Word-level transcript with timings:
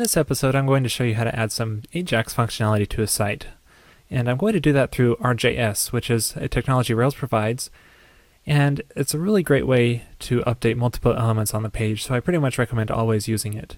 this 0.00 0.16
episode, 0.16 0.54
I'm 0.56 0.66
going 0.66 0.82
to 0.82 0.88
show 0.88 1.04
you 1.04 1.14
how 1.14 1.24
to 1.24 1.38
add 1.38 1.52
some 1.52 1.82
Ajax 1.92 2.34
functionality 2.34 2.88
to 2.88 3.02
a 3.02 3.06
site. 3.06 3.46
And 4.10 4.28
I'm 4.28 4.38
going 4.38 4.54
to 4.54 4.60
do 4.60 4.72
that 4.72 4.90
through 4.90 5.16
RJS, 5.16 5.92
which 5.92 6.10
is 6.10 6.34
a 6.36 6.48
technology 6.48 6.94
Rails 6.94 7.14
provides. 7.14 7.70
And 8.46 8.82
it's 8.96 9.12
a 9.12 9.18
really 9.18 9.42
great 9.42 9.66
way 9.66 10.04
to 10.20 10.40
update 10.40 10.76
multiple 10.76 11.12
elements 11.12 11.52
on 11.52 11.62
the 11.62 11.70
page, 11.70 12.02
so 12.02 12.14
I 12.14 12.20
pretty 12.20 12.38
much 12.38 12.56
recommend 12.56 12.90
always 12.90 13.28
using 13.28 13.52
it. 13.52 13.76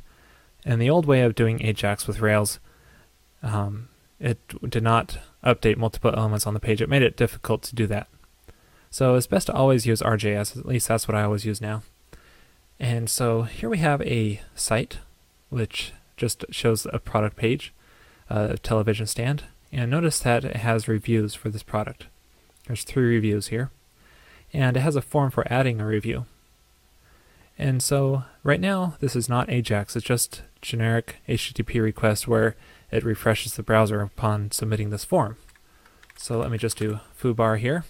And 0.64 0.80
the 0.80 0.88
old 0.88 1.06
way 1.06 1.22
of 1.22 1.34
doing 1.34 1.60
Ajax 1.60 2.06
with 2.06 2.20
Rails, 2.20 2.60
um, 3.42 3.88
it 4.20 4.38
did 4.70 4.84
not 4.84 5.18
update 5.44 5.76
multiple 5.76 6.14
elements 6.16 6.46
on 6.46 6.54
the 6.54 6.60
page. 6.60 6.80
It 6.80 6.88
made 6.88 7.02
it 7.02 7.16
difficult 7.16 7.62
to 7.64 7.74
do 7.74 7.88
that. 7.88 8.06
So 8.90 9.16
it's 9.16 9.26
best 9.26 9.48
to 9.48 9.52
always 9.52 9.86
use 9.86 10.00
RJS, 10.00 10.56
at 10.56 10.66
least 10.66 10.86
that's 10.86 11.08
what 11.08 11.16
I 11.16 11.24
always 11.24 11.44
use 11.44 11.60
now. 11.60 11.82
And 12.78 13.10
so 13.10 13.42
here 13.42 13.68
we 13.68 13.78
have 13.78 14.00
a 14.02 14.40
site, 14.54 14.98
which 15.50 15.92
just 16.16 16.44
shows 16.50 16.86
a 16.92 16.98
product 16.98 17.36
page, 17.36 17.72
a 18.28 18.56
television 18.58 19.06
stand, 19.06 19.44
and 19.72 19.90
notice 19.90 20.18
that 20.20 20.44
it 20.44 20.56
has 20.56 20.88
reviews 20.88 21.34
for 21.34 21.48
this 21.48 21.62
product. 21.62 22.06
There's 22.66 22.84
three 22.84 23.14
reviews 23.14 23.48
here, 23.48 23.70
and 24.52 24.76
it 24.76 24.80
has 24.80 24.96
a 24.96 25.02
form 25.02 25.30
for 25.30 25.50
adding 25.50 25.80
a 25.80 25.86
review. 25.86 26.26
And 27.58 27.82
so 27.82 28.24
right 28.42 28.60
now, 28.60 28.96
this 29.00 29.14
is 29.14 29.28
not 29.28 29.50
Ajax, 29.50 29.96
it's 29.96 30.06
just 30.06 30.42
generic 30.60 31.16
HTTP 31.28 31.82
request 31.82 32.26
where 32.26 32.56
it 32.90 33.04
refreshes 33.04 33.54
the 33.54 33.62
browser 33.62 34.00
upon 34.00 34.50
submitting 34.50 34.90
this 34.90 35.04
form. 35.04 35.36
So 36.16 36.38
let 36.38 36.50
me 36.50 36.58
just 36.58 36.78
do 36.78 37.00
foobar 37.20 37.58
here, 37.58 37.84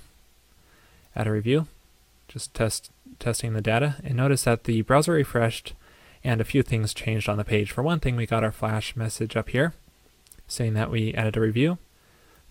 add 1.14 1.26
a 1.26 1.32
review, 1.32 1.66
just 2.28 2.54
test 2.54 2.90
testing 3.18 3.52
the 3.52 3.60
data, 3.60 3.96
and 4.02 4.16
notice 4.16 4.44
that 4.44 4.64
the 4.64 4.82
browser 4.82 5.12
refreshed 5.12 5.74
and 6.24 6.40
a 6.40 6.44
few 6.44 6.62
things 6.62 6.94
changed 6.94 7.28
on 7.28 7.38
the 7.38 7.44
page. 7.44 7.70
For 7.70 7.82
one 7.82 8.00
thing, 8.00 8.16
we 8.16 8.26
got 8.26 8.44
our 8.44 8.52
flash 8.52 8.94
message 8.96 9.36
up 9.36 9.50
here 9.50 9.74
saying 10.46 10.74
that 10.74 10.90
we 10.90 11.14
added 11.14 11.36
a 11.36 11.40
review. 11.40 11.78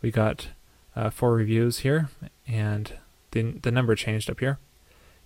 We 0.01 0.11
got 0.11 0.47
uh, 0.95 1.09
four 1.09 1.33
reviews 1.33 1.79
here, 1.79 2.09
and 2.47 2.93
the, 3.31 3.53
the 3.61 3.71
number 3.71 3.95
changed 3.95 4.29
up 4.29 4.39
here. 4.39 4.57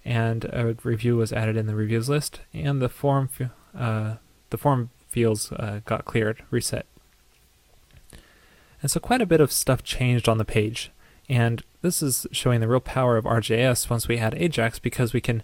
And 0.03 0.45
a 0.45 0.75
review 0.83 1.17
was 1.17 1.33
added 1.33 1.57
in 1.57 1.65
the 1.65 1.75
reviews 1.75 2.09
list, 2.09 2.41
and 2.53 2.81
the 2.81 2.89
form 2.89 3.29
uh, 3.75 4.15
the 4.51 4.57
form 4.57 4.91
fields 5.09 5.51
uh, 5.51 5.79
got 5.85 6.05
cleared, 6.05 6.43
reset. 6.51 6.85
And 8.81 8.91
so 8.91 8.99
quite 8.99 9.21
a 9.21 9.25
bit 9.25 9.41
of 9.41 9.51
stuff 9.51 9.83
changed 9.83 10.29
on 10.29 10.37
the 10.37 10.45
page. 10.45 10.91
And 11.27 11.63
this 11.81 12.03
is 12.03 12.27
showing 12.31 12.59
the 12.59 12.67
real 12.67 12.79
power 12.79 13.17
of 13.17 13.25
RJS 13.25 13.89
once 13.89 14.07
we 14.07 14.19
add 14.19 14.35
Ajax 14.35 14.77
because 14.77 15.11
we 15.11 15.21
can 15.21 15.41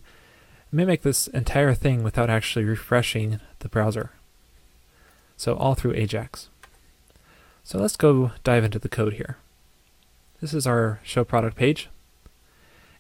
mimic 0.72 1.02
this 1.02 1.28
entire 1.28 1.74
thing 1.74 2.04
without 2.04 2.30
actually 2.30 2.66
refreshing 2.66 3.40
the 3.60 3.70
browser. 3.70 4.12
So 5.38 5.56
all 5.56 5.76
through 5.76 5.94
Ajax. 5.94 6.50
So 7.64 7.80
let's 7.80 7.96
go 7.96 8.32
dive 8.44 8.64
into 8.64 8.80
the 8.80 8.90
code 8.90 9.14
here. 9.14 9.38
This 10.40 10.54
is 10.54 10.66
our 10.66 11.00
show 11.04 11.24
product 11.24 11.56
page. 11.56 11.90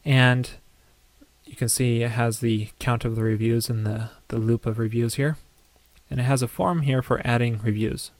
And 0.05 0.49
you 1.45 1.55
can 1.55 1.69
see 1.69 2.03
it 2.03 2.11
has 2.11 2.39
the 2.39 2.69
count 2.79 3.05
of 3.05 3.15
the 3.15 3.23
reviews 3.23 3.69
and 3.69 3.85
the, 3.85 4.09
the 4.27 4.37
loop 4.37 4.65
of 4.65 4.79
reviews 4.79 5.15
here. 5.15 5.37
And 6.09 6.19
it 6.19 6.23
has 6.23 6.41
a 6.41 6.47
form 6.47 6.81
here 6.81 7.01
for 7.01 7.21
adding 7.25 7.59
reviews. 7.63 8.11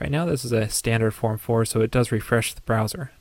Right 0.00 0.10
now 0.10 0.24
this 0.24 0.44
is 0.44 0.52
a 0.52 0.68
standard 0.68 1.12
form 1.12 1.38
for, 1.38 1.64
so 1.64 1.80
it 1.80 1.90
does 1.90 2.10
refresh 2.10 2.54
the 2.54 2.62
browser. 2.62 3.12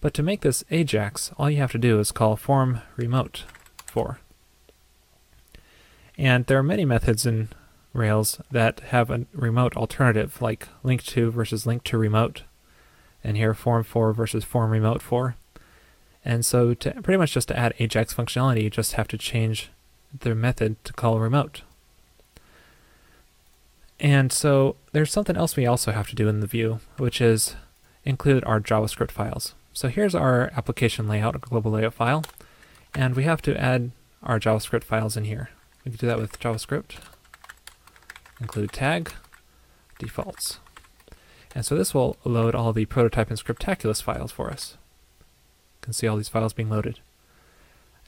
But 0.00 0.14
to 0.14 0.22
make 0.22 0.40
this 0.40 0.64
Ajax, 0.70 1.30
all 1.38 1.48
you 1.48 1.58
have 1.58 1.72
to 1.72 1.78
do 1.78 2.00
is 2.00 2.10
call 2.10 2.36
form 2.36 2.80
remote 2.96 3.44
for. 3.86 4.18
And 6.18 6.46
there 6.46 6.58
are 6.58 6.62
many 6.62 6.84
methods 6.84 7.26
in 7.26 7.48
Rails 7.92 8.40
that 8.50 8.80
have 8.80 9.10
a 9.10 9.26
remote 9.32 9.76
alternative, 9.76 10.40
like 10.40 10.68
link 10.82 11.02
to 11.04 11.30
versus 11.30 11.66
link 11.66 11.84
to 11.84 11.98
remote, 11.98 12.42
and 13.22 13.36
here 13.36 13.54
form 13.54 13.84
for 13.84 14.12
versus 14.12 14.44
form 14.44 14.70
remote 14.70 15.02
for. 15.02 15.36
And 16.24 16.44
so 16.44 16.72
to 16.74 16.90
pretty 17.02 17.18
much 17.18 17.32
just 17.32 17.48
to 17.48 17.58
add 17.58 17.74
Ajax 17.78 18.14
functionality, 18.14 18.62
you 18.62 18.70
just 18.70 18.92
have 18.94 19.08
to 19.08 19.18
change 19.18 19.70
the 20.20 20.34
method 20.34 20.82
to 20.84 20.92
call 20.92 21.18
remote. 21.18 21.62
And 24.00 24.32
so 24.32 24.76
there's 24.92 25.12
something 25.12 25.36
else 25.36 25.56
we 25.56 25.66
also 25.66 25.92
have 25.92 26.08
to 26.08 26.16
do 26.16 26.28
in 26.28 26.40
the 26.40 26.46
view, 26.46 26.80
which 26.96 27.20
is 27.20 27.56
include 28.04 28.44
our 28.44 28.60
JavaScript 28.60 29.10
files. 29.10 29.54
So 29.72 29.88
here's 29.88 30.14
our 30.14 30.50
application 30.56 31.08
layout, 31.08 31.36
a 31.36 31.38
global 31.38 31.72
layout 31.72 31.94
file, 31.94 32.24
and 32.94 33.14
we 33.14 33.24
have 33.24 33.42
to 33.42 33.56
add 33.60 33.90
our 34.22 34.40
JavaScript 34.40 34.84
files 34.84 35.16
in 35.16 35.24
here. 35.24 35.50
We 35.84 35.90
can 35.90 35.98
do 35.98 36.06
that 36.06 36.18
with 36.18 36.38
JavaScript. 36.38 36.96
Include 38.40 38.72
tag 38.72 39.12
defaults. 39.98 40.58
And 41.54 41.64
so 41.64 41.76
this 41.76 41.92
will 41.92 42.16
load 42.24 42.54
all 42.54 42.72
the 42.72 42.86
prototype 42.86 43.30
and 43.30 43.38
scriptaculous 43.38 44.02
files 44.02 44.32
for 44.32 44.50
us. 44.50 44.76
You 45.20 45.86
can 45.86 45.92
see 45.92 46.06
all 46.06 46.16
these 46.16 46.28
files 46.28 46.52
being 46.52 46.70
loaded. 46.70 47.00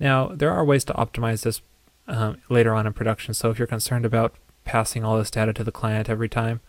Now, 0.00 0.28
there 0.28 0.50
are 0.50 0.64
ways 0.64 0.84
to 0.84 0.92
optimize 0.94 1.42
this 1.42 1.60
um, 2.08 2.38
later 2.48 2.74
on 2.74 2.86
in 2.86 2.92
production, 2.92 3.34
so 3.34 3.50
if 3.50 3.58
you're 3.58 3.66
concerned 3.66 4.04
about 4.04 4.34
passing 4.64 5.04
all 5.04 5.18
this 5.18 5.30
data 5.30 5.52
to 5.52 5.64
the 5.64 5.72
client 5.72 6.08
every 6.08 6.28
time, 6.28 6.60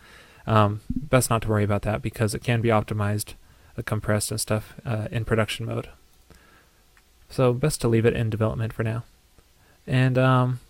um, 0.46 0.80
best 0.90 1.28
not 1.28 1.42
to 1.42 1.48
worry 1.48 1.64
about 1.64 1.82
that 1.82 2.02
because 2.02 2.34
it 2.34 2.44
can 2.44 2.60
be 2.60 2.68
optimized, 2.68 3.34
uh, 3.76 3.82
compressed 3.84 4.30
and 4.30 4.40
stuff 4.40 4.74
uh, 4.84 5.08
in 5.10 5.24
production 5.24 5.66
mode. 5.66 5.88
So 7.28 7.52
best 7.52 7.80
to 7.80 7.88
leave 7.88 8.06
it 8.06 8.14
in 8.14 8.30
development 8.30 8.72
for 8.72 8.84
now. 8.84 9.04
And 9.86 10.16
um, 10.16 10.60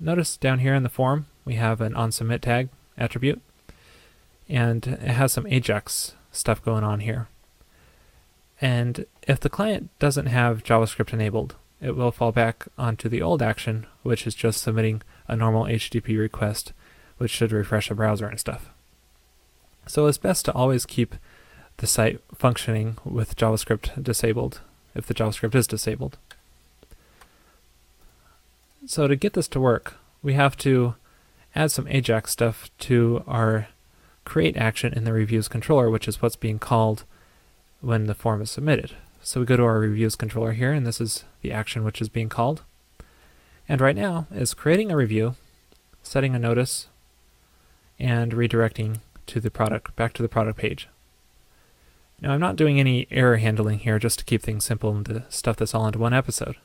notice 0.00 0.36
down 0.36 0.60
here 0.60 0.74
in 0.74 0.82
the 0.82 0.88
form, 0.88 1.26
we 1.44 1.54
have 1.54 1.80
an 1.80 1.94
onSubmit 1.94 2.40
tag 2.40 2.68
attribute, 2.96 3.40
and 4.48 4.86
it 4.86 5.00
has 5.00 5.32
some 5.32 5.46
Ajax 5.46 6.14
stuff 6.32 6.64
going 6.64 6.84
on 6.84 7.00
here. 7.00 7.28
And 8.60 9.06
if 9.26 9.38
the 9.38 9.50
client 9.50 9.90
doesn't 9.98 10.26
have 10.26 10.64
JavaScript 10.64 11.12
enabled, 11.12 11.56
it 11.80 11.94
will 11.94 12.10
fall 12.10 12.32
back 12.32 12.66
onto 12.76 13.08
the 13.08 13.22
old 13.22 13.40
action, 13.40 13.86
which 14.02 14.26
is 14.26 14.34
just 14.34 14.62
submitting 14.62 15.02
a 15.28 15.36
normal 15.36 15.64
HTTP 15.64 16.18
request, 16.18 16.72
which 17.18 17.30
should 17.30 17.52
refresh 17.52 17.88
the 17.88 17.94
browser 17.94 18.26
and 18.26 18.40
stuff. 18.40 18.70
So 19.86 20.06
it's 20.06 20.18
best 20.18 20.44
to 20.46 20.52
always 20.52 20.84
keep 20.84 21.14
the 21.76 21.86
site 21.86 22.20
functioning 22.34 22.98
with 23.04 23.36
JavaScript 23.36 24.02
disabled, 24.02 24.60
if 24.94 25.06
the 25.06 25.14
JavaScript 25.14 25.54
is 25.54 25.66
disabled. 25.66 26.18
So 28.88 29.06
to 29.06 29.16
get 29.16 29.34
this 29.34 29.48
to 29.48 29.60
work, 29.60 29.98
we 30.22 30.32
have 30.32 30.56
to 30.58 30.94
add 31.54 31.70
some 31.70 31.86
Ajax 31.88 32.30
stuff 32.30 32.70
to 32.78 33.22
our 33.26 33.68
create 34.24 34.56
action 34.56 34.94
in 34.94 35.04
the 35.04 35.12
reviews 35.12 35.46
controller, 35.46 35.90
which 35.90 36.08
is 36.08 36.22
what's 36.22 36.36
being 36.36 36.58
called 36.58 37.04
when 37.82 38.06
the 38.06 38.14
form 38.14 38.40
is 38.40 38.50
submitted. 38.50 38.92
So 39.20 39.40
we 39.40 39.46
go 39.46 39.58
to 39.58 39.64
our 39.64 39.78
reviews 39.78 40.16
controller 40.16 40.52
here, 40.52 40.72
and 40.72 40.86
this 40.86 41.02
is 41.02 41.24
the 41.42 41.52
action 41.52 41.84
which 41.84 42.00
is 42.00 42.08
being 42.08 42.30
called. 42.30 42.62
And 43.68 43.82
right 43.82 43.94
now 43.94 44.26
is 44.30 44.54
creating 44.54 44.90
a 44.90 44.96
review, 44.96 45.34
setting 46.02 46.34
a 46.34 46.38
notice, 46.38 46.86
and 47.98 48.32
redirecting 48.32 49.00
to 49.26 49.38
the 49.38 49.50
product, 49.50 49.94
back 49.96 50.14
to 50.14 50.22
the 50.22 50.30
product 50.30 50.58
page. 50.58 50.88
Now 52.22 52.32
I'm 52.32 52.40
not 52.40 52.56
doing 52.56 52.80
any 52.80 53.06
error 53.10 53.36
handling 53.36 53.80
here 53.80 53.98
just 53.98 54.20
to 54.20 54.24
keep 54.24 54.40
things 54.40 54.64
simple 54.64 54.96
and 54.96 55.04
to 55.04 55.24
stuff 55.28 55.58
this 55.58 55.74
all 55.74 55.86
into 55.86 55.98
one 55.98 56.14
episode. 56.14 56.56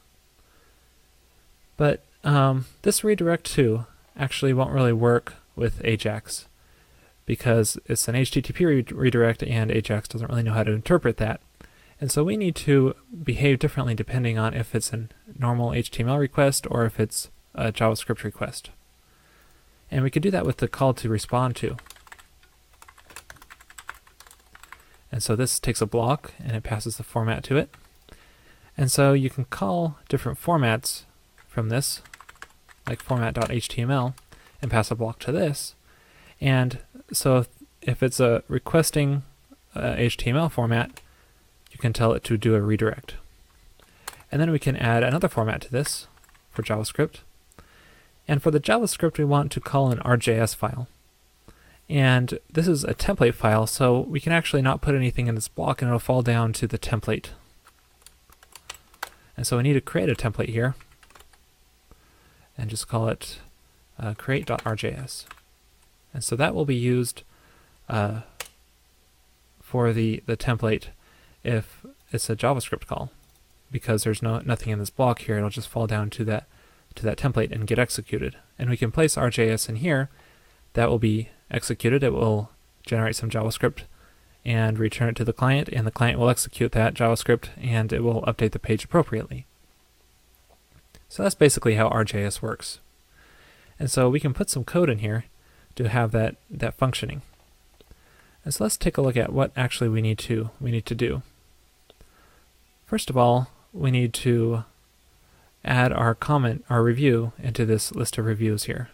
But 1.75 2.01
um, 2.23 2.65
this 2.81 3.03
redirect 3.03 3.45
to 3.53 3.85
actually 4.17 4.53
won't 4.53 4.71
really 4.71 4.93
work 4.93 5.35
with 5.55 5.81
Ajax 5.83 6.47
because 7.25 7.77
it's 7.85 8.07
an 8.07 8.15
HTTP 8.15 8.65
re 8.65 8.85
redirect 8.91 9.43
and 9.43 9.71
Ajax 9.71 10.07
doesn't 10.07 10.29
really 10.29 10.43
know 10.43 10.53
how 10.53 10.63
to 10.63 10.71
interpret 10.71 11.17
that. 11.17 11.41
And 12.01 12.11
so 12.11 12.23
we 12.23 12.35
need 12.35 12.55
to 12.57 12.95
behave 13.23 13.59
differently 13.59 13.95
depending 13.95 14.37
on 14.37 14.53
if 14.53 14.75
it's 14.75 14.91
a 14.91 15.07
normal 15.37 15.69
HTML 15.71 16.19
request 16.19 16.67
or 16.69 16.85
if 16.85 16.99
it's 16.99 17.29
a 17.55 17.71
JavaScript 17.71 18.23
request. 18.23 18.71
And 19.89 20.03
we 20.03 20.09
could 20.09 20.23
do 20.23 20.31
that 20.31 20.45
with 20.45 20.57
the 20.57 20.67
call 20.67 20.93
to 20.95 21.07
respond 21.07 21.55
to. 21.57 21.77
And 25.11 25.21
so 25.21 25.35
this 25.35 25.59
takes 25.59 25.81
a 25.81 25.85
block 25.85 26.33
and 26.43 26.53
it 26.53 26.63
passes 26.63 26.97
the 26.97 27.03
format 27.03 27.43
to 27.45 27.57
it. 27.57 27.69
And 28.75 28.91
so 28.91 29.13
you 29.13 29.29
can 29.29 29.45
call 29.45 29.97
different 30.09 30.41
formats 30.41 31.03
from 31.47 31.69
this, 31.69 32.01
like 32.87 33.01
format.html, 33.01 34.13
and 34.61 34.71
pass 34.71 34.91
a 34.91 34.95
block 34.95 35.19
to 35.19 35.31
this. 35.31 35.75
And 36.39 36.79
so 37.11 37.45
if, 37.81 38.03
it's 38.03 38.19
a 38.19 38.43
requesting 38.47 39.23
uh, 39.75 39.95
HTML 39.95 40.51
format, 40.51 41.01
you 41.71 41.77
can 41.77 41.93
tell 41.93 42.13
it 42.13 42.23
to 42.25 42.37
do 42.37 42.55
a 42.55 42.61
redirect. 42.61 43.15
And 44.31 44.41
then 44.41 44.51
we 44.51 44.59
can 44.59 44.75
add 44.75 45.03
another 45.03 45.27
format 45.27 45.61
to 45.61 45.71
this 45.71 46.07
for 46.51 46.63
JavaScript. 46.63 47.19
And 48.27 48.41
for 48.41 48.51
the 48.51 48.59
JavaScript, 48.59 49.17
we 49.17 49.25
want 49.25 49.51
to 49.51 49.59
call 49.59 49.91
an 49.91 49.99
RJS 49.99 50.55
file. 50.55 50.87
And 51.89 52.39
this 52.51 52.67
is 52.67 52.83
a 52.83 52.93
template 52.93 53.33
file, 53.33 53.67
so 53.67 53.99
we 53.99 54.19
can 54.19 54.31
actually 54.31 54.61
not 54.61 54.81
put 54.81 54.95
anything 54.95 55.27
in 55.27 55.35
this 55.35 55.49
block 55.49 55.81
and 55.81 55.89
it'll 55.89 55.99
fall 55.99 56.21
down 56.21 56.53
to 56.53 56.67
the 56.67 56.79
template. 56.79 57.27
And 59.35 59.45
so 59.45 59.57
we 59.57 59.63
need 59.63 59.73
to 59.73 59.81
create 59.81 60.09
a 60.09 60.15
template 60.15 60.49
here 60.49 60.75
and 62.57 62.69
just 62.69 62.87
call 62.87 63.07
it 63.07 63.39
uh, 63.99 64.13
create.rjs. 64.15 65.25
And 66.13 66.23
so 66.23 66.35
that 66.35 66.53
will 66.53 66.65
be 66.65 66.75
used 66.75 67.23
uh, 67.89 68.21
for 69.61 69.93
the, 69.93 70.21
the 70.25 70.37
template 70.37 70.87
if 71.43 71.85
it's 72.11 72.29
a 72.29 72.35
JavaScript 72.35 72.85
call. 72.85 73.11
Because 73.71 74.03
there's 74.03 74.21
no 74.21 74.39
nothing 74.39 74.71
in 74.71 74.77
this 74.77 74.91
block 74.91 75.21
here, 75.21 75.37
it'll 75.37 75.49
just 75.49 75.67
fall 75.67 75.87
down 75.87 76.11
to 76.11 76.23
that 76.25 76.45
to 76.93 77.03
that 77.05 77.17
template 77.17 77.51
and 77.51 77.65
get 77.65 77.79
executed. 77.79 78.37
And 78.59 78.69
we 78.69 78.77
can 78.77 78.91
place 78.91 79.15
RJS 79.15 79.67
in 79.67 79.77
here. 79.77 80.09
That 80.73 80.89
will 80.89 80.99
be 80.99 81.29
executed. 81.49 82.03
It 82.03 82.13
will 82.13 82.51
generate 82.85 83.15
some 83.15 83.31
JavaScript 83.31 83.83
and 84.45 84.77
return 84.77 85.09
it 85.09 85.15
to 85.15 85.23
the 85.23 85.33
client, 85.33 85.69
and 85.69 85.87
the 85.87 85.91
client 85.91 86.19
will 86.19 86.29
execute 86.29 86.71
that 86.73 86.93
JavaScript 86.93 87.49
and 87.57 87.91
it 87.93 88.03
will 88.03 88.21
update 88.23 88.51
the 88.51 88.59
page 88.59 88.83
appropriately. 88.83 89.47
So 91.13 91.21
that's 91.21 91.35
basically 91.35 91.75
how 91.75 91.89
RJS 91.89 92.41
works. 92.41 92.79
And 93.77 93.91
so 93.91 94.09
we 94.09 94.19
can 94.19 94.33
put 94.33 94.49
some 94.49 94.63
code 94.63 94.89
in 94.89 94.97
here 94.97 95.25
to 95.75 95.87
have 95.87 96.09
that, 96.09 96.37
that 96.49 96.73
functioning. 96.73 97.21
And 98.43 98.51
so 98.51 98.63
let's 98.63 98.77
take 98.77 98.97
a 98.97 99.01
look 99.03 99.15
at 99.15 99.31
what 99.31 99.51
actually 99.55 99.89
we 99.89 100.01
need 100.01 100.17
to 100.19 100.49
we 100.59 100.71
need 100.71 100.87
to 100.87 100.95
do. 100.95 101.21
First 102.87 103.11
of 103.11 103.17
all, 103.17 103.51
we 103.71 103.91
need 103.91 104.11
to 104.25 104.63
add 105.63 105.93
our 105.93 106.15
comment, 106.15 106.65
our 106.67 106.81
review, 106.81 107.31
into 107.37 107.63
this 107.63 107.93
list 107.93 108.17
of 108.17 108.25
reviews 108.25 108.63
here. 108.63 108.89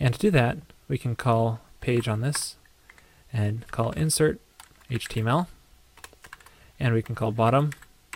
And 0.00 0.14
to 0.14 0.20
do 0.20 0.32
that, 0.32 0.58
we 0.88 0.98
can 0.98 1.14
call 1.14 1.60
page 1.80 2.08
on 2.08 2.22
this 2.22 2.56
and 3.32 3.68
call 3.70 3.92
insert 3.92 4.40
HTML. 4.90 5.46
And 6.80 6.92
we 6.92 7.02
can 7.02 7.14
call 7.14 7.30
bottom, 7.30 7.70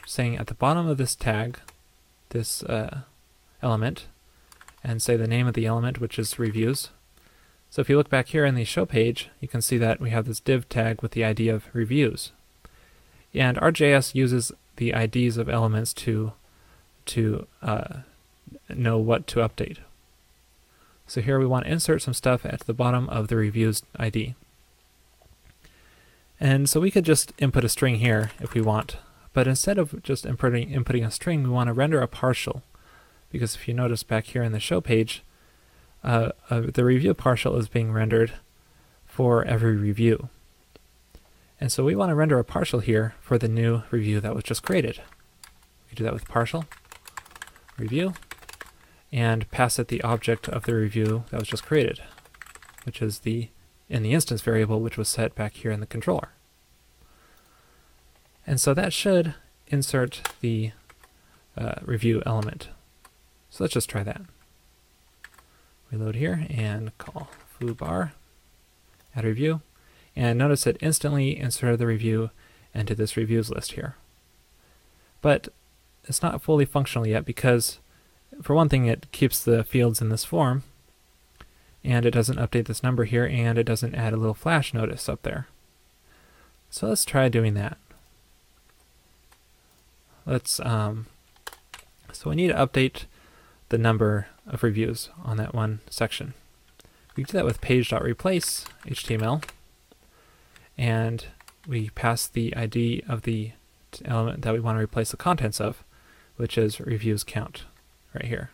saying 0.04 0.36
at 0.36 0.48
the 0.48 0.54
bottom 0.54 0.88
of 0.88 0.98
this 0.98 1.14
tag, 1.14 1.60
this 2.34 2.62
uh, 2.64 3.00
element, 3.62 4.08
and 4.84 5.00
say 5.00 5.16
the 5.16 5.26
name 5.26 5.46
of 5.46 5.54
the 5.54 5.64
element, 5.64 5.98
which 5.98 6.18
is 6.18 6.38
reviews. 6.38 6.90
So 7.70 7.80
if 7.80 7.88
you 7.88 7.96
look 7.96 8.10
back 8.10 8.28
here 8.28 8.44
in 8.44 8.54
the 8.54 8.64
show 8.64 8.84
page, 8.84 9.30
you 9.40 9.48
can 9.48 9.62
see 9.62 9.78
that 9.78 10.00
we 10.00 10.10
have 10.10 10.26
this 10.26 10.40
div 10.40 10.68
tag 10.68 11.00
with 11.00 11.12
the 11.12 11.24
ID 11.24 11.48
of 11.48 11.64
reviews. 11.72 12.32
And 13.32 13.56
RJS 13.56 14.14
uses 14.14 14.52
the 14.76 14.90
IDs 14.92 15.38
of 15.38 15.48
elements 15.48 15.94
to, 15.94 16.32
to 17.06 17.46
uh, 17.62 18.00
know 18.68 18.98
what 18.98 19.26
to 19.28 19.40
update. 19.40 19.78
So 21.06 21.20
here 21.20 21.38
we 21.38 21.46
want 21.46 21.64
to 21.64 21.72
insert 21.72 22.02
some 22.02 22.14
stuff 22.14 22.44
at 22.44 22.60
the 22.60 22.74
bottom 22.74 23.08
of 23.08 23.28
the 23.28 23.36
reviews 23.36 23.82
ID. 23.98 24.34
And 26.38 26.68
so 26.68 26.80
we 26.80 26.90
could 26.90 27.04
just 27.04 27.32
input 27.38 27.64
a 27.64 27.68
string 27.68 27.96
here 27.96 28.30
if 28.40 28.54
we 28.54 28.60
want, 28.60 28.96
but 29.34 29.46
instead 29.46 29.76
of 29.76 30.02
just 30.02 30.24
inputting, 30.24 30.72
inputting 30.72 31.06
a 31.06 31.10
string, 31.10 31.42
we 31.42 31.50
want 31.50 31.66
to 31.66 31.74
render 31.74 32.00
a 32.00 32.08
partial. 32.08 32.62
Because 33.30 33.56
if 33.56 33.68
you 33.68 33.74
notice 33.74 34.04
back 34.04 34.26
here 34.26 34.44
in 34.44 34.52
the 34.52 34.60
show 34.60 34.80
page, 34.80 35.22
uh, 36.04 36.30
uh, 36.48 36.62
the 36.72 36.84
review 36.84 37.12
partial 37.14 37.56
is 37.56 37.68
being 37.68 37.92
rendered 37.92 38.34
for 39.04 39.44
every 39.44 39.76
review. 39.76 40.28
And 41.60 41.72
so 41.72 41.84
we 41.84 41.96
want 41.96 42.10
to 42.10 42.14
render 42.14 42.38
a 42.38 42.44
partial 42.44 42.80
here 42.80 43.14
for 43.20 43.36
the 43.36 43.48
new 43.48 43.82
review 43.90 44.20
that 44.20 44.34
was 44.34 44.44
just 44.44 44.62
created. 44.62 45.00
We 45.90 45.96
do 45.96 46.04
that 46.04 46.12
with 46.12 46.28
partial 46.28 46.66
review 47.76 48.14
and 49.12 49.50
pass 49.50 49.78
it 49.78 49.88
the 49.88 50.02
object 50.02 50.48
of 50.48 50.64
the 50.64 50.74
review 50.74 51.24
that 51.30 51.40
was 51.40 51.48
just 51.48 51.64
created, 51.64 52.00
which 52.84 53.02
is 53.02 53.20
the 53.20 53.48
in 53.88 54.02
the 54.02 54.12
instance 54.12 54.42
variable 54.42 54.80
which 54.80 54.96
was 54.96 55.08
set 55.08 55.34
back 55.34 55.54
here 55.54 55.70
in 55.70 55.80
the 55.80 55.86
controller. 55.86 56.30
And 58.46 58.60
so 58.60 58.74
that 58.74 58.92
should 58.92 59.34
insert 59.68 60.22
the 60.40 60.72
uh, 61.56 61.74
review 61.82 62.22
element. 62.26 62.68
So 63.50 63.64
let's 63.64 63.74
just 63.74 63.88
try 63.88 64.02
that 64.02 64.22
reload 65.94 66.16
here 66.16 66.46
and 66.50 66.96
call 66.98 67.28
foobar 67.58 68.12
add 69.14 69.24
review. 69.24 69.60
And 70.16 70.38
notice 70.38 70.66
it 70.66 70.76
instantly 70.80 71.38
inserted 71.38 71.78
the 71.78 71.86
review 71.86 72.30
into 72.74 72.94
this 72.94 73.16
reviews 73.16 73.50
list 73.50 73.72
here. 73.72 73.96
But 75.20 75.48
it's 76.04 76.22
not 76.22 76.42
fully 76.42 76.64
functional 76.64 77.06
yet 77.06 77.24
because, 77.24 77.78
for 78.42 78.54
one 78.54 78.68
thing, 78.68 78.86
it 78.86 79.06
keeps 79.12 79.42
the 79.42 79.64
fields 79.64 80.00
in 80.00 80.08
this 80.08 80.24
form, 80.24 80.64
and 81.82 82.04
it 82.04 82.10
doesn't 82.10 82.38
update 82.38 82.66
this 82.66 82.82
number 82.82 83.04
here, 83.04 83.26
and 83.26 83.58
it 83.58 83.64
doesn't 83.64 83.94
add 83.94 84.12
a 84.12 84.16
little 84.16 84.34
flash 84.34 84.74
notice 84.74 85.08
up 85.08 85.22
there. 85.22 85.48
So 86.70 86.88
let's 86.88 87.04
try 87.04 87.28
doing 87.28 87.54
that. 87.54 87.78
Let's, 90.26 90.58
um, 90.60 91.06
so 92.12 92.30
we 92.30 92.36
need 92.36 92.48
to 92.48 92.54
update 92.54 93.04
the 93.68 93.78
number 93.78 94.28
of 94.46 94.62
reviews 94.62 95.10
on 95.22 95.36
that 95.36 95.54
one 95.54 95.80
section. 95.90 96.34
We 97.16 97.24
do 97.24 97.32
that 97.32 97.44
with 97.44 97.60
page.replace 97.60 98.64
HTML, 98.86 99.44
and 100.76 101.26
we 101.66 101.90
pass 101.90 102.26
the 102.26 102.54
ID 102.56 103.04
of 103.08 103.22
the 103.22 103.52
element 104.04 104.42
that 104.42 104.52
we 104.52 104.60
want 104.60 104.78
to 104.78 104.82
replace 104.82 105.10
the 105.10 105.16
contents 105.16 105.60
of, 105.60 105.84
which 106.36 106.58
is 106.58 106.80
reviews 106.80 107.22
count 107.22 107.64
right 108.14 108.24
here. 108.24 108.50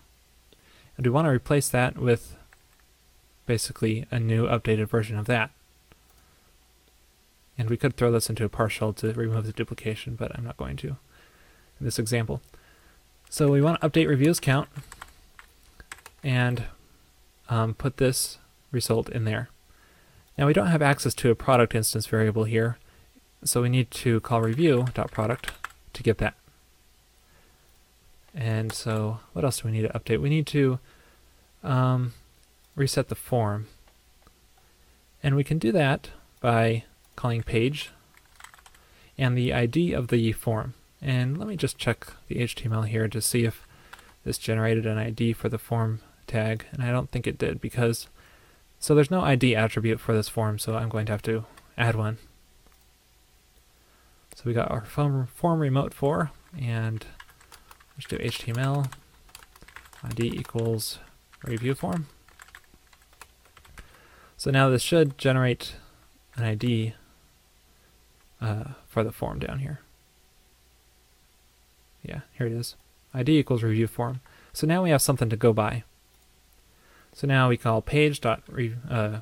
And 0.97 1.07
we 1.07 1.11
want 1.11 1.27
to 1.27 1.31
replace 1.31 1.69
that 1.69 1.97
with 1.97 2.37
basically 3.47 4.07
a 4.11 4.21
new 4.21 4.47
updated 4.47 4.89
version 4.89 5.19
of 5.19 5.27
that. 5.27 5.51
And 7.57 7.71
we 7.71 7.77
could 7.77 7.97
throw 7.97 8.11
this 8.11 8.29
into 8.29 8.45
a 8.45 8.49
partial 8.49 8.93
to 8.95 9.13
remove 9.13 9.47
the 9.47 9.53
duplication, 9.53 10.15
but 10.15 10.37
I'm 10.37 10.45
not 10.45 10.57
going 10.57 10.77
to 10.79 10.97
in 11.81 11.87
this 11.87 11.99
example. 11.99 12.41
So 13.29 13.51
we 13.51 13.63
want 13.63 13.81
to 13.81 13.89
update 13.89 14.09
reviews 14.09 14.39
count 14.39 14.69
and 16.23 16.65
um, 17.49 17.75
put 17.75 17.97
this 17.97 18.39
result 18.71 19.09
in 19.09 19.25
there. 19.25 19.49
Now 20.39 20.47
we 20.47 20.53
don't 20.53 20.69
have 20.69 20.83
access 20.83 21.15
to 21.15 21.31
a 21.31 21.35
product 21.35 21.75
instance 21.75 22.07
variable 22.07 22.45
here, 22.45 22.79
so 23.45 23.63
we 23.63 23.69
need 23.69 23.91
to 23.93 24.21
call 24.21 24.41
review.product 24.41 25.53
to 25.93 26.03
get 26.03 26.19
that. 26.19 26.35
And 28.35 28.73
so 28.73 29.21
what 29.33 29.45
else 29.45 29.61
do 29.61 29.69
we 29.69 29.73
need 29.73 29.83
to 29.83 29.99
update? 29.99 30.21
We 30.21 30.29
need 30.29 30.47
to 30.49 30.79
um, 31.63 32.13
reset 32.77 33.09
the 33.09 33.15
form. 33.15 33.67
And 35.23 35.37
we 35.37 35.45
can 35.45 35.59
do 35.59 35.73
that 35.73 36.11
by 36.41 36.85
calling 37.17 37.43
page 37.43 37.91
and 39.19 39.37
the 39.37 39.53
ID 39.53 39.93
of 39.93 40.09
the 40.09 40.33
form. 40.33 40.75
And 41.03 41.39
let 41.39 41.49
me 41.49 41.57
just 41.57 41.79
check 41.79 42.07
the 42.29 42.37
HTML 42.37 42.87
here 42.87 43.09
to 43.09 43.21
see 43.21 43.45
if 43.45 43.67
this 44.25 44.39
generated 44.39 44.87
an 44.87 44.99
ID 44.99 45.33
for 45.33 45.49
the 45.49 45.59
form 45.59 46.01
tag, 46.27 46.67
and 46.73 46.83
I 46.83 46.91
don't 46.91 47.11
think 47.11 47.27
it 47.27 47.39
did 47.39 47.61
because, 47.61 48.07
so 48.79 48.95
there's 48.95 49.11
no 49.11 49.23
ID 49.23 49.57
attribute 49.57 50.01
for 50.01 50.15
this 50.15 50.29
form, 50.29 50.59
so 50.59 50.77
I'm 50.77 50.89
going 50.89 51.07
to 51.07 51.13
have 51.13 51.23
to 51.23 51.47
add 51.79 51.97
one. 51.97 52.19
So 54.35 54.43
we 54.45 54.53
got 54.53 54.71
our 54.71 54.85
form, 54.85 55.27
form 55.27 55.61
remote 55.61 55.95
for, 55.95 56.31
and 56.59 57.05
let's 57.97 58.07
do 58.07 58.19
HTML 58.19 58.91
ID 60.05 60.27
equals 60.29 60.99
review 61.45 61.75
form. 61.75 62.07
So 64.37 64.51
now 64.51 64.71
this 64.71 64.83
should 64.83 65.19
generate 65.19 65.75
an 66.37 66.45
ID 66.45 66.95
uh, 68.41 68.65
for 68.87 69.05
the 69.05 69.13
form 69.13 69.39
down 69.39 69.59
here. 69.59 69.81
Yeah, 72.03 72.21
here 72.37 72.47
it 72.47 72.53
is. 72.53 72.77
ID 73.15 73.39
equals 73.39 73.63
review 73.63 73.87
form. 73.87 74.21
So 74.53 74.67
now 74.67 74.83
we 74.83 74.91
have 74.91 75.03
something 75.03 75.29
to 75.29 75.37
go 75.37 75.53
by. 75.53 75.85
So 77.13 77.27
now 77.27 77.49
we 77.49 77.57
call 77.57 77.83
page 77.83 78.21
dot 78.21 78.43
uh, 78.89 79.21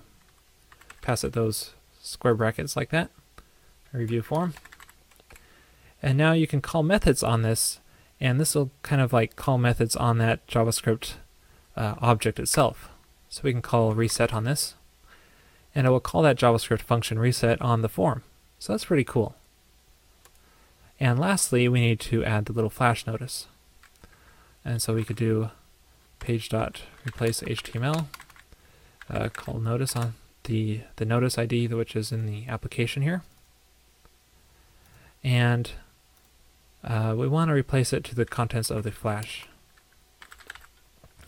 pass 1.00 1.25
it 1.25 1.32
those 1.32 1.75
square 2.00 2.35
brackets 2.35 2.76
like 2.76 2.90
that, 2.90 3.11
review 3.92 4.23
form. 4.23 4.54
And 6.02 6.16
now 6.16 6.32
you 6.32 6.47
can 6.47 6.61
call 6.61 6.82
methods 6.82 7.23
on 7.23 7.42
this, 7.42 7.80
and 8.20 8.38
this 8.38 8.54
will 8.54 8.70
kind 8.82 9.00
of 9.00 9.12
like 9.12 9.37
call 9.37 9.58
methods 9.58 9.97
on 9.97 10.18
that 10.18 10.47
JavaScript 10.47 11.14
uh, 11.76 11.94
object 12.00 12.38
itself. 12.38 12.90
So 13.28 13.42
we 13.44 13.52
can 13.52 13.62
call 13.62 13.94
reset 13.94 14.32
on 14.32 14.44
this, 14.44 14.75
and 15.75 15.87
it 15.87 15.90
will 15.90 16.00
call 16.00 16.23
that 16.23 16.38
JavaScript 16.38 16.82
function 16.82 17.18
reset 17.18 17.61
on 17.61 17.82
the 17.82 17.88
form. 17.88 18.23
So 18.58 18.73
that's 18.73 18.85
pretty 18.85 19.04
cool. 19.04 19.35
And 21.00 21.19
lastly, 21.19 21.69
we 21.69 21.81
need 21.81 22.00
to 22.00 22.25
add 22.25 22.47
the 22.47 22.52
little 22.52 22.71
flash 22.71 23.07
notice. 23.07 23.47
And 24.64 24.83
so 24.83 24.95
we 24.95 25.05
could 25.05 25.17
do 25.17 25.50
page 26.19 26.49
dot 26.49 26.83
replace 27.07 27.40
HTML, 27.40 28.07
uh, 29.09 29.28
call 29.28 29.61
notice 29.61 29.95
on 29.95 30.14
the, 30.45 30.81
the 30.97 31.05
notice 31.05 31.38
ID, 31.38 31.69
which 31.69 31.95
is 31.95 32.11
in 32.11 32.26
the 32.26 32.49
application 32.49 33.02
here. 33.02 33.23
And 35.23 35.71
uh, 36.83 37.14
we 37.17 37.28
want 37.28 37.49
to 37.49 37.55
replace 37.55 37.93
it 37.93 38.05
to 38.05 38.14
the 38.14 38.25
contents 38.25 38.71
of 38.71 38.83
the 38.83 38.90
flash, 38.90 39.47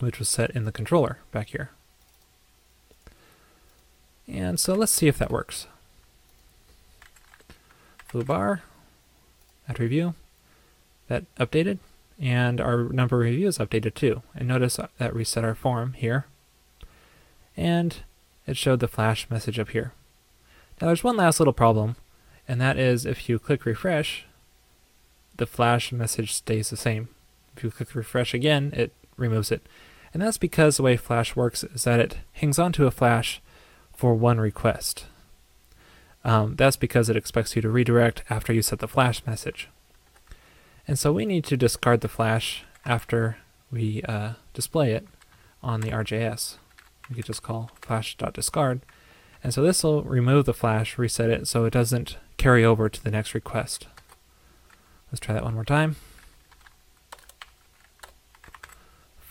which 0.00 0.18
was 0.18 0.28
set 0.28 0.50
in 0.50 0.64
the 0.64 0.72
controller 0.72 1.18
back 1.32 1.50
here. 1.50 1.70
And 4.26 4.60
so 4.60 4.74
let's 4.74 4.92
see 4.92 5.08
if 5.08 5.18
that 5.18 5.30
works. 5.30 5.66
Foo 8.06 8.24
bar, 8.24 8.62
at 9.70 9.78
review, 9.78 10.14
that 11.08 11.24
updated 11.36 11.78
and 12.20 12.60
our 12.60 12.84
number 12.84 13.16
of 13.16 13.22
reviews 13.22 13.58
updated 13.58 13.94
too. 13.94 14.22
And 14.34 14.46
notice 14.46 14.78
that 14.98 15.14
reset 15.14 15.44
our 15.44 15.54
form 15.54 15.94
here. 15.94 16.26
And 17.56 17.96
it 18.46 18.56
showed 18.56 18.80
the 18.80 18.88
flash 18.88 19.28
message 19.30 19.58
up 19.58 19.70
here. 19.70 19.92
Now 20.80 20.88
there's 20.88 21.04
one 21.04 21.16
last 21.16 21.40
little 21.40 21.52
problem, 21.52 21.96
and 22.46 22.60
that 22.60 22.78
is 22.78 23.06
if 23.06 23.28
you 23.28 23.38
click 23.38 23.64
refresh, 23.64 24.26
the 25.36 25.46
flash 25.46 25.92
message 25.92 26.34
stays 26.34 26.70
the 26.70 26.76
same. 26.76 27.08
If 27.56 27.64
you 27.64 27.70
click 27.70 27.94
refresh 27.94 28.34
again, 28.34 28.72
it 28.74 28.92
removes 29.16 29.50
it. 29.50 29.62
And 30.12 30.22
that's 30.22 30.38
because 30.38 30.76
the 30.76 30.82
way 30.82 30.96
Flash 30.96 31.36
works 31.36 31.62
is 31.62 31.84
that 31.84 32.00
it 32.00 32.18
hangs 32.34 32.58
onto 32.58 32.86
a 32.86 32.90
flash 32.90 33.40
for 33.94 34.14
one 34.14 34.40
request. 34.40 35.06
Um, 36.24 36.56
that's 36.56 36.76
because 36.76 37.08
it 37.08 37.16
expects 37.16 37.56
you 37.56 37.62
to 37.62 37.70
redirect 37.70 38.24
after 38.28 38.52
you 38.52 38.62
set 38.62 38.78
the 38.78 38.88
flash 38.88 39.24
message. 39.26 39.68
And 40.86 40.98
so 40.98 41.12
we 41.12 41.24
need 41.24 41.44
to 41.44 41.56
discard 41.56 42.00
the 42.00 42.08
flash 42.08 42.64
after 42.84 43.38
we 43.70 44.02
uh, 44.02 44.32
display 44.52 44.92
it 44.92 45.06
on 45.62 45.80
the 45.80 45.90
RJS. 45.90 46.56
We 47.08 47.16
could 47.16 47.24
just 47.24 47.42
call 47.42 47.70
flash.discard. 47.80 48.80
And 49.42 49.54
so 49.54 49.62
this 49.62 49.82
will 49.82 50.02
remove 50.02 50.44
the 50.44 50.54
flash, 50.54 50.98
reset 50.98 51.30
it 51.30 51.48
so 51.48 51.64
it 51.64 51.72
doesn't 51.72 52.18
carry 52.36 52.64
over 52.64 52.88
to 52.88 53.02
the 53.02 53.10
next 53.10 53.34
request. 53.34 53.86
Let's 55.10 55.20
try 55.20 55.34
that 55.34 55.44
one 55.44 55.54
more 55.54 55.64
time. 55.64 55.96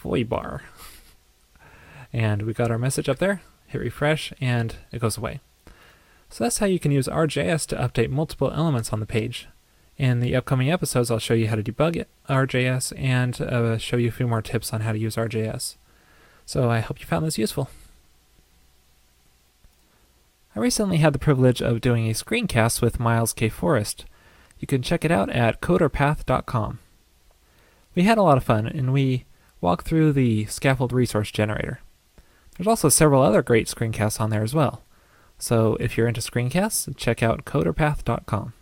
Foobar. 0.02 0.62
And 2.12 2.42
we 2.42 2.56
got 2.56 2.72
our 2.72 2.80
message 2.80 3.08
up 3.08 3.20
there. 3.20 3.44
Hit 3.68 3.78
refresh 3.78 4.34
and 4.42 4.78
it 4.92 5.00
goes 5.00 5.16
away. 5.16 5.42
So 6.30 6.44
that's 6.44 6.60
how 6.60 6.68
you 6.68 6.80
can 6.80 6.92
use 6.92 7.08
RJS 7.08 7.66
to 7.68 7.76
update 7.76 8.10
multiple 8.10 8.52
elements 8.52 8.94
on 8.94 9.00
the 9.00 9.06
page. 9.06 9.48
In 9.98 10.22
the 10.22 10.36
upcoming 10.36 10.72
episodes, 10.72 11.12
I'll 11.12 11.20
show 11.20 11.34
you 11.34 11.48
how 11.48 11.56
to 11.56 11.64
debug 11.64 12.06
RJS 12.30 12.94
and 12.98 13.42
uh, 13.42 13.78
show 13.78 13.98
you 13.98 14.08
a 14.08 14.12
few 14.12 14.28
more 14.28 14.42
tips 14.42 14.72
on 14.72 14.82
how 14.82 14.94
to 14.94 15.00
use 15.00 15.16
RJS. 15.16 15.76
So 16.46 16.70
I 16.70 16.80
hope 16.80 17.00
you 17.00 17.06
found 17.06 17.26
this 17.26 17.38
useful. 17.38 17.70
I 20.56 20.60
recently 20.60 20.98
had 20.98 21.14
the 21.14 21.20
privilege 21.20 21.62
of 21.62 21.82
doing 21.82 22.08
a 22.10 22.14
screencast 22.14 22.82
with 22.82 23.00
Miles 23.00 23.34
K. 23.34 23.50
Forrest. 23.50 24.06
You 24.60 24.68
can 24.68 24.82
check 24.82 25.04
it 25.04 25.12
out 25.12 25.30
at 25.30 25.62
coderpath.com. 25.62 26.80
We 27.96 28.04
had 28.04 28.18
a 28.18 28.24
lot 28.24 28.38
of 28.38 28.44
fun, 28.44 28.68
and 28.68 28.94
we 28.94 29.26
walked 29.62 29.86
through 29.86 30.14
the 30.14 30.46
scaffold 30.46 30.94
resource 30.94 31.32
generator. 31.32 31.82
There's 32.58 32.68
also 32.68 32.90
several 32.90 33.22
other 33.22 33.42
great 33.42 33.68
screencasts 33.68 34.20
on 34.20 34.30
there 34.30 34.44
as 34.44 34.54
well. 34.54 34.84
So 35.40 35.76
if 35.80 35.98
you're 35.98 36.08
into 36.08 36.22
screencasts, 36.22 36.96
check 36.96 37.24
out 37.24 37.46
coderpath.com. 37.46 38.54